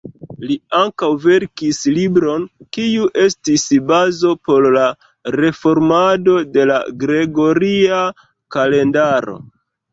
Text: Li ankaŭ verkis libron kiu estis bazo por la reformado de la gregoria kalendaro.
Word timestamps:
Li 0.43 0.55
ankaŭ 0.77 1.09
verkis 1.25 1.81
libron 1.97 2.47
kiu 2.77 3.05
estis 3.25 3.67
bazo 3.93 4.33
por 4.49 4.67
la 4.77 4.87
reformado 5.39 6.41
de 6.57 6.67
la 6.73 6.83
gregoria 7.07 8.05
kalendaro. 8.59 9.41